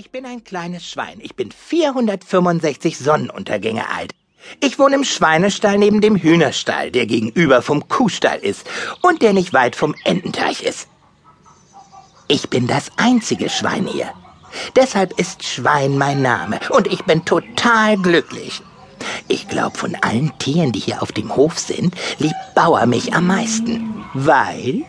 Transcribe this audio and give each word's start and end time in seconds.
Ich 0.00 0.10
bin 0.10 0.24
ein 0.24 0.44
kleines 0.44 0.88
Schwein. 0.88 1.18
Ich 1.20 1.36
bin 1.36 1.52
465 1.52 2.96
Sonnenuntergänge 2.96 3.86
alt. 3.90 4.14
Ich 4.60 4.78
wohne 4.78 4.94
im 4.94 5.04
Schweinestall 5.04 5.76
neben 5.76 6.00
dem 6.00 6.16
Hühnerstall, 6.16 6.90
der 6.90 7.04
gegenüber 7.04 7.60
vom 7.60 7.86
Kuhstall 7.86 8.38
ist 8.38 8.66
und 9.02 9.20
der 9.20 9.34
nicht 9.34 9.52
weit 9.52 9.76
vom 9.76 9.94
Ententeich 10.04 10.62
ist. 10.62 10.88
Ich 12.28 12.48
bin 12.48 12.66
das 12.66 12.90
einzige 12.96 13.50
Schwein 13.50 13.86
hier. 13.86 14.10
Deshalb 14.74 15.20
ist 15.20 15.44
Schwein 15.44 15.98
mein 15.98 16.22
Name 16.22 16.60
und 16.70 16.86
ich 16.86 17.04
bin 17.04 17.26
total 17.26 17.98
glücklich. 17.98 18.62
Ich 19.28 19.48
glaube, 19.48 19.76
von 19.76 19.94
allen 19.96 20.32
Tieren, 20.38 20.72
die 20.72 20.80
hier 20.80 21.02
auf 21.02 21.12
dem 21.12 21.36
Hof 21.36 21.58
sind, 21.58 21.94
liebt 22.16 22.54
Bauer 22.54 22.86
mich 22.86 23.12
am 23.12 23.26
meisten, 23.26 24.02
weil 24.14 24.82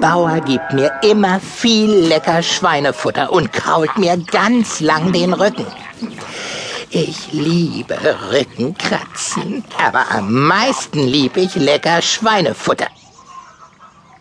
Bauer 0.00 0.40
gibt 0.40 0.72
mir 0.72 0.90
immer 1.02 1.38
viel 1.40 1.90
lecker 1.90 2.42
Schweinefutter 2.42 3.32
und 3.32 3.52
krault 3.52 3.96
mir 3.96 4.16
ganz 4.16 4.80
lang 4.80 5.12
den 5.12 5.32
Rücken. 5.32 5.66
Ich 6.90 7.32
liebe 7.32 7.96
Rückenkratzen, 8.32 9.62
aber 9.78 10.10
am 10.10 10.46
meisten 10.48 11.06
liebe 11.06 11.40
ich 11.40 11.54
lecker 11.54 12.02
Schweinefutter. 12.02 12.88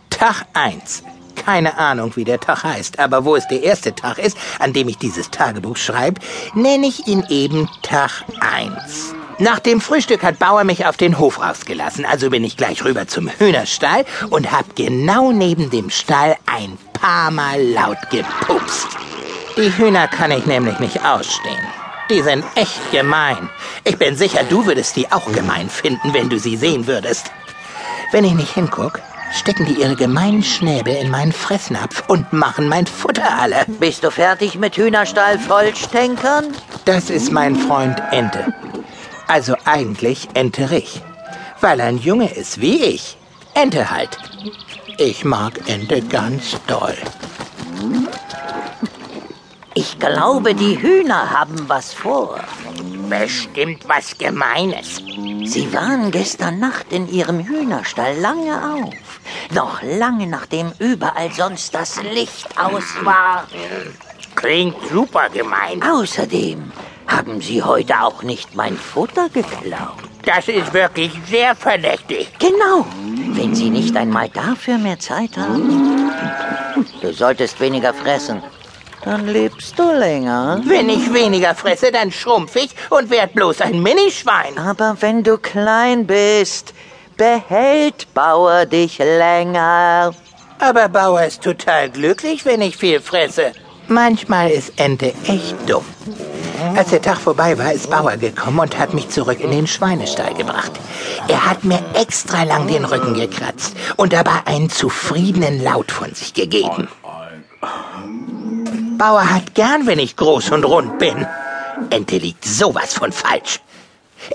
Tag 0.10 0.46
1. 0.54 1.04
Keine 1.36 1.78
Ahnung, 1.78 2.16
wie 2.16 2.24
der 2.24 2.40
Tag 2.40 2.64
heißt, 2.64 3.00
aber 3.00 3.26
wo 3.26 3.36
es 3.36 3.48
der 3.48 3.64
erste 3.64 3.96
Tag 3.96 4.20
ist, 4.20 4.38
an 4.60 4.74
dem 4.74 4.88
ich 4.90 4.98
dieses 4.98 5.32
Tagebuch 5.32 5.78
schreibe, 5.78 6.22
nenne 6.54 6.88
ich 6.88 7.08
ihn 7.08 7.24
eben 7.30 7.68
Tag 7.82 8.24
1. 8.42 9.17
Nach 9.40 9.59
dem 9.59 9.82
Frühstück 9.82 10.23
hat 10.23 10.40
Bauer 10.40 10.64
mich 10.64 10.88
auf 10.88 10.98
den 10.98 11.20
Hof 11.20 11.40
rausgelassen, 11.40 12.05
also 12.05 12.32
bin 12.32 12.44
ich 12.44 12.58
gleich 12.58 12.84
rüber 12.84 13.08
zum 13.08 13.30
Hühnerstall 13.30 14.04
und 14.32 14.52
hab 14.52 14.76
genau 14.76 15.32
neben 15.32 15.70
dem 15.70 15.91
Stall 15.91 16.38
ein 16.48 16.76
paar 16.94 17.30
Mal 17.30 17.62
laut 17.62 18.00
gepupst. 18.09 18.88
Die 19.55 19.78
Hühner 19.78 20.08
kann 20.08 20.31
ich 20.31 20.48
nämlich 20.48 20.80
nicht 20.80 21.05
ausstehen. 21.05 21.68
Die 22.09 22.23
sind 22.23 22.44
echt 22.55 22.92
gemein. 22.92 23.50
Ich 23.84 23.97
bin 23.97 24.16
sicher, 24.16 24.44
du 24.44 24.66
würdest 24.66 24.95
die 24.95 25.12
auch 25.12 25.31
gemein 25.31 25.69
finden, 25.69 26.16
wenn 26.16 26.30
du 26.30 26.40
sie 26.40 26.58
sehen 26.58 26.88
würdest. 26.88 27.30
Wenn 28.12 28.23
ich 28.23 28.34
nicht 28.34 28.56
hinguck, 28.56 29.02
stecken 29.34 29.66
die 29.67 29.81
ihre 29.81 29.95
gemeinen 29.95 30.42
Schnäbel 30.42 30.95
in 30.95 31.12
meinen 31.12 31.31
Fressnapf 31.31 32.03
und 32.08 32.34
machen 32.34 32.69
mein 32.69 32.88
Futter 32.88 33.38
alle. 33.40 33.66
Bist 33.80 34.03
du 34.03 34.09
fertig 34.09 34.56
mit 34.56 34.78
Hühnerstall 34.78 35.38
vollstänkern? 35.38 36.56
Das 36.86 37.12
ist 37.12 37.31
mein 37.31 37.56
Freund 37.56 38.02
Ente. 38.12 38.52
Also 39.28 39.56
eigentlich 39.66 40.28
Enterich. 40.33 41.02
Weil 41.59 41.80
er 41.80 41.88
ein 41.88 41.97
Junge 41.97 42.33
ist 42.33 42.61
wie 42.61 42.83
ich. 42.83 43.17
Ente 43.53 43.89
halt. 43.89 44.17
Ich 44.97 45.25
mag 45.25 45.67
Ente 45.67 46.02
ganz 46.02 46.58
doll. 46.67 46.95
Ich 49.73 50.00
glaube, 50.00 50.56
die 50.56 50.81
Hühner 50.81 51.30
haben 51.30 51.69
was 51.69 51.94
vor. 51.94 52.39
Bestimmt 53.09 53.88
was 53.88 54.17
Gemeines. 54.17 54.97
Sie 54.97 55.72
waren 55.72 56.09
gestern 56.09 56.59
Nacht 56.59 56.91
in 56.91 57.08
ihrem 57.08 57.45
Hühnerstall 57.45 58.17
lange 58.17 58.73
auf. 58.73 59.19
Noch 59.52 59.81
lange 59.84 60.25
nachdem 60.28 60.72
überall 60.80 61.31
sonst 61.31 61.75
das 61.75 62.02
Licht 62.02 62.47
aus 62.58 62.84
war. 63.03 63.47
Klingt 64.36 64.75
super 64.91 65.30
gemein. 65.30 65.81
Außerdem 65.84 66.72
haben 67.18 67.42
Sie 67.42 67.64
heute 67.64 68.00
auch 68.02 68.22
nicht 68.22 68.56
mein 68.56 68.78
Futter 68.78 69.28
geklaut. 69.30 69.98
Das 70.23 70.48
ist 70.48 70.72
wirklich 70.73 71.12
sehr 71.28 71.56
verdächtig. 71.56 72.30
Genau. 72.38 72.86
Wenn 73.34 73.56
Sie 73.56 73.72
nicht 73.72 73.96
einmal 73.98 74.30
dafür 74.30 74.78
mehr 74.78 75.00
Zeit 75.00 75.36
haben. 75.36 76.12
Du 77.02 77.12
solltest 77.12 77.59
weniger 77.59 77.94
fressen. 77.94 78.44
Dann 79.04 79.28
lebst 79.28 79.80
du 79.80 79.92
länger. 79.92 80.62
Wenn 80.66 80.90
ich 80.90 81.12
weniger 81.12 81.56
fresse, 81.56 81.92
dann 81.92 82.12
schrumpf 82.12 82.56
ich 82.56 82.70
und 82.90 83.09
werd 83.09 83.34
bloß 83.34 83.62
ein 83.62 83.81
Minischwein. 83.81 84.58
Aber 84.58 84.98
wenn 85.00 85.24
du 85.24 85.38
klein 85.38 86.06
bist, 86.06 86.74
behält 87.16 88.14
Bauer 88.14 88.66
dich 88.66 89.00
länger. 89.00 90.14
Aber 90.59 90.90
Bauer 90.90 91.24
ist 91.24 91.41
total 91.41 91.90
glücklich, 91.90 92.46
wenn 92.46 92.62
ich 92.62 92.78
viel 92.78 93.00
fresse. 93.00 93.53
Manchmal 93.88 94.52
ist 94.52 94.74
Ente 94.78 95.14
echt 95.25 95.56
dumm. 95.68 95.86
Als 96.75 96.90
der 96.90 97.01
Tag 97.01 97.18
vorbei 97.18 97.57
war, 97.57 97.72
ist 97.72 97.90
Bauer 97.90 98.18
gekommen 98.18 98.59
und 98.59 98.78
hat 98.78 98.94
mich 98.94 99.09
zurück 99.09 99.40
in 99.40 99.51
den 99.51 99.68
Schweinestall 99.68 100.34
gebracht. 100.34 100.72
Er 101.28 101.45
hat 101.45 101.63
mir 101.63 101.79
extra 101.94 102.44
lang 102.44 102.68
den 102.68 102.85
Rücken 102.85 103.13
gekratzt 103.13 103.75
und 103.95 104.13
dabei 104.13 104.45
einen 104.45 104.69
zufriedenen 104.69 105.63
Laut 105.63 105.91
von 105.91 106.13
sich 106.13 106.34
gegeben. 106.34 106.88
Bauer 108.97 109.29
hat 109.29 109.53
gern, 109.53 109.85
wenn 109.85 110.00
ich 110.00 110.16
groß 110.16 110.51
und 110.51 110.63
rund 110.63 110.97
bin. 110.97 111.28
Ente 111.91 112.17
liegt 112.17 112.46
sowas 112.46 112.94
von 112.94 113.12
falsch. 113.12 113.59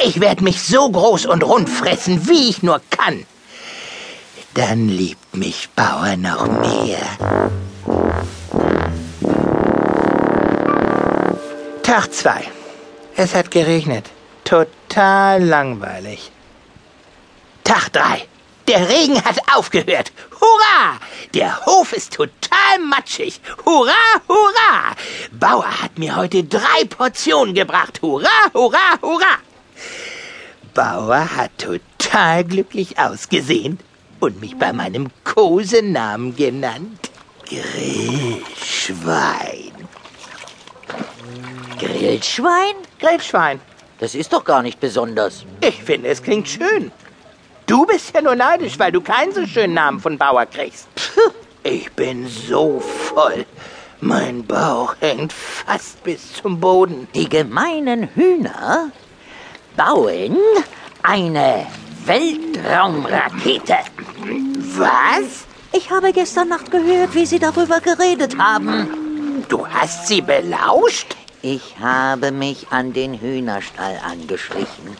Ich 0.04 0.20
werde 0.20 0.44
mich 0.44 0.62
so 0.62 0.88
groß 0.90 1.26
und 1.26 1.42
rund 1.42 1.68
fressen, 1.68 2.28
wie 2.28 2.48
ich 2.48 2.62
nur 2.62 2.80
kann. 2.90 3.26
Dann 4.54 4.88
liebt 4.88 5.36
mich 5.36 5.70
Bauer 5.74 6.16
noch 6.16 6.46
mehr. 6.46 6.98
Tag 11.92 12.08
zwei. 12.10 12.42
Es 13.16 13.34
hat 13.34 13.50
geregnet. 13.50 14.06
Total 14.44 15.44
langweilig. 15.44 16.32
Tag 17.64 17.90
drei. 17.92 18.26
Der 18.66 18.88
Regen 18.88 19.22
hat 19.22 19.36
aufgehört. 19.54 20.10
Hurra! 20.40 20.98
Der 21.34 21.66
Hof 21.66 21.92
ist 21.92 22.14
total 22.14 22.78
matschig. 22.88 23.42
Hurra, 23.66 23.92
hurra! 24.26 24.96
Bauer 25.32 25.82
hat 25.82 25.98
mir 25.98 26.16
heute 26.16 26.44
drei 26.44 26.86
Portionen 26.88 27.54
gebracht. 27.54 28.00
Hurra, 28.00 28.50
hurra, 28.54 28.98
hurra! 29.02 29.36
Bauer 30.72 31.36
hat 31.36 31.50
total 31.58 32.44
glücklich 32.44 32.98
ausgesehen 32.98 33.78
und 34.18 34.40
mich 34.40 34.56
bei 34.56 34.72
meinem 34.72 35.10
Kosenamen 35.24 36.34
genannt. 36.36 37.10
Grillschwein. 37.44 38.42
Grillschwein? 41.82 42.76
Grillschwein. 43.00 43.60
Das 43.98 44.14
ist 44.14 44.32
doch 44.32 44.44
gar 44.44 44.62
nicht 44.62 44.78
besonders. 44.78 45.44
Ich 45.60 45.82
finde, 45.82 46.08
es 46.10 46.22
klingt 46.22 46.48
schön. 46.48 46.92
Du 47.66 47.86
bist 47.86 48.14
ja 48.14 48.22
nur 48.22 48.36
neidisch, 48.36 48.78
weil 48.78 48.92
du 48.92 49.00
keinen 49.00 49.32
so 49.32 49.46
schönen 49.46 49.74
Namen 49.74 49.98
von 49.98 50.16
Bauer 50.16 50.46
kriegst. 50.46 50.88
Ich 51.64 51.92
bin 51.92 52.26
so 52.26 52.80
voll. 52.80 53.46
Mein 54.00 54.44
Bauch 54.44 54.96
hängt 55.00 55.32
fast 55.32 56.02
bis 56.02 56.32
zum 56.34 56.58
Boden. 56.58 57.06
Die 57.14 57.28
gemeinen 57.28 58.08
Hühner 58.16 58.90
bauen 59.76 60.36
eine 61.04 61.66
Weltraumrakete. 62.04 63.76
Was? 64.76 65.46
Ich 65.72 65.90
habe 65.90 66.12
gestern 66.12 66.48
Nacht 66.48 66.70
gehört, 66.72 67.14
wie 67.14 67.26
Sie 67.26 67.38
darüber 67.38 67.80
geredet 67.80 68.36
haben. 68.38 69.44
Du 69.48 69.66
hast 69.66 70.08
sie 70.08 70.20
belauscht? 70.20 71.16
Ich 71.44 71.74
habe 71.80 72.30
mich 72.30 72.68
an 72.70 72.92
den 72.92 73.20
Hühnerstall 73.20 74.00
angeschlichen. 74.08 74.96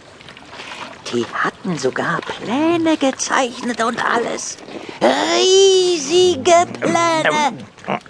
Die 1.13 1.25
hatten 1.33 1.79
sogar 1.79 2.19
Pläne 2.21 2.97
gezeichnet 2.97 3.81
und 3.81 4.05
alles. 4.05 4.59
Riesige 5.01 6.67
Pläne. 6.81 7.65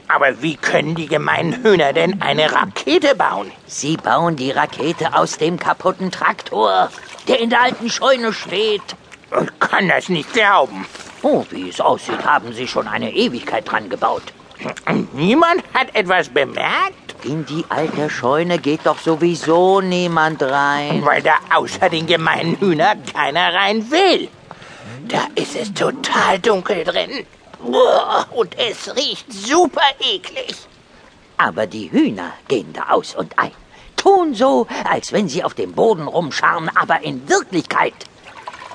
Aber 0.08 0.40
wie 0.40 0.56
können 0.56 0.94
die 0.94 1.08
gemeinen 1.08 1.62
Hühner 1.62 1.92
denn 1.92 2.22
eine 2.22 2.50
Rakete 2.50 3.14
bauen? 3.14 3.52
Sie 3.66 3.98
bauen 3.98 4.36
die 4.36 4.50
Rakete 4.50 5.14
aus 5.14 5.36
dem 5.36 5.58
kaputten 5.58 6.10
Traktor, 6.10 6.88
der 7.28 7.38
in 7.38 7.50
der 7.50 7.60
alten 7.60 7.90
Scheune 7.90 8.32
steht. 8.32 8.96
Ich 9.42 9.58
kann 9.60 9.88
das 9.88 10.08
nicht 10.08 10.32
glauben. 10.32 10.86
Oh, 11.20 11.44
wie 11.50 11.68
es 11.68 11.82
aussieht, 11.82 12.24
haben 12.24 12.54
Sie 12.54 12.66
schon 12.66 12.88
eine 12.88 13.12
Ewigkeit 13.12 13.70
dran 13.70 13.90
gebaut. 13.90 14.24
Niemand 15.12 15.62
hat 15.74 15.94
etwas 15.94 16.30
bemerkt? 16.30 17.01
In 17.24 17.46
die 17.46 17.64
alte 17.68 18.10
Scheune 18.10 18.58
geht 18.58 18.84
doch 18.84 18.98
sowieso 18.98 19.80
niemand 19.80 20.42
rein. 20.42 21.04
Weil 21.04 21.22
da 21.22 21.34
außer 21.54 21.88
den 21.88 22.06
gemeinen 22.06 22.58
Hühner 22.58 22.96
keiner 23.14 23.54
rein 23.54 23.90
will. 23.90 24.28
Da 25.06 25.26
ist 25.36 25.54
es 25.54 25.72
total 25.72 26.40
dunkel 26.40 26.82
drin. 26.82 27.24
Und 28.30 28.58
es 28.58 28.96
riecht 28.96 29.32
super 29.32 29.88
eklig. 30.00 30.56
Aber 31.36 31.66
die 31.66 31.92
Hühner 31.92 32.32
gehen 32.48 32.72
da 32.72 32.88
aus 32.90 33.14
und 33.14 33.38
ein. 33.38 33.52
Tun 33.96 34.34
so, 34.34 34.66
als 34.90 35.12
wenn 35.12 35.28
sie 35.28 35.44
auf 35.44 35.54
dem 35.54 35.72
Boden 35.72 36.08
rumscharren, 36.08 36.70
aber 36.74 37.02
in 37.02 37.28
Wirklichkeit 37.28 37.94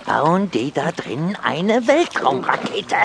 bauen 0.05 0.49
die 0.51 0.71
da 0.71 0.93
drin 0.93 1.37
eine 1.43 1.85
Weltraumrakete. 1.85 2.95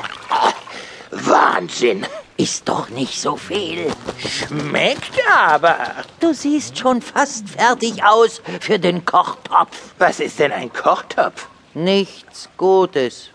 Wahnsinn. 1.10 2.06
Ist 2.42 2.68
doch 2.68 2.88
nicht 2.88 3.20
so 3.20 3.36
viel. 3.36 3.92
Schmeckt 4.18 5.16
aber. 5.30 5.78
Du 6.18 6.34
siehst 6.34 6.76
schon 6.76 7.00
fast 7.00 7.48
fertig 7.48 8.02
aus 8.04 8.42
für 8.60 8.80
den 8.80 9.04
Kochtopf. 9.04 9.94
Was 9.98 10.18
ist 10.18 10.40
denn 10.40 10.50
ein 10.50 10.72
Kochtopf? 10.72 11.46
Nichts 11.74 12.48
Gutes. 12.56 13.28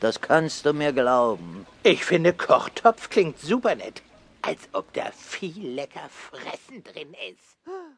Das 0.00 0.20
kannst 0.20 0.66
du 0.66 0.72
mir 0.72 0.92
glauben. 0.92 1.66
Ich 1.84 2.04
finde, 2.04 2.32
Kochtopf 2.32 3.08
klingt 3.10 3.38
super 3.38 3.76
nett. 3.76 4.02
als 4.42 4.68
ob 4.72 4.92
da 4.92 5.04
viel 5.12 5.74
lecker 5.74 6.08
Fressen 6.10 6.82
drin 6.82 7.14
ist. 7.30 7.58